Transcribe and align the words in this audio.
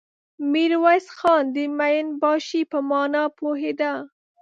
ميرويس 0.51 1.07
خان 1.17 1.43
د 1.55 1.57
مين 1.77 2.05
باشي 2.21 2.61
په 2.71 2.79
مانا 2.89 3.23
پوهېده. 3.37 3.93